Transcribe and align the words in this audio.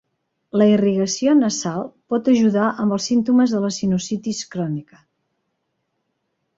La 0.61 0.67
irrigació 0.69 1.35
nasal 1.41 1.85
pot 2.15 2.31
ajudar 2.35 2.71
amb 2.85 2.97
els 2.99 3.11
símptomes 3.13 3.55
de 3.57 3.63
la 3.69 3.73
sinusitis 3.79 4.45
crònica. 4.57 5.03